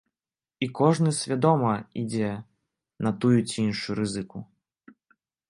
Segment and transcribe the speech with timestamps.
[0.65, 1.73] І кожны свядома
[2.05, 2.31] ідзе
[3.09, 4.39] на тую ці іншую рызыку.